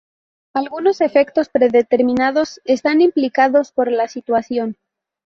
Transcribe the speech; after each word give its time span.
Algunos 0.55 0.99
efectos 0.99 1.49
predeterminados 1.49 2.59
están 2.65 3.01
implicados 3.01 3.71
por 3.71 3.91
la 3.91 4.07
situación. 4.07 4.75